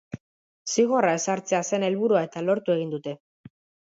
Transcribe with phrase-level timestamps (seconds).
[0.75, 3.15] Zigorra ezartzea zen helburua, eta lortu egin dute.